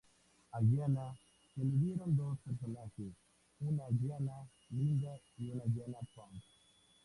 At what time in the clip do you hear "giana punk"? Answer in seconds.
5.65-6.41